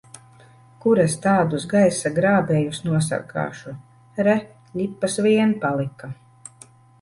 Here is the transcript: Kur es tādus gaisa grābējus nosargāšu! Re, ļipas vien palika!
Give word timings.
Kur 0.83 1.01
es 1.01 1.17
tādus 1.25 1.67
gaisa 1.73 2.11
grābējus 2.15 2.79
nosargāšu! 2.87 3.75
Re, 4.29 4.35
ļipas 4.81 5.19
vien 5.27 5.55
palika! 5.67 6.11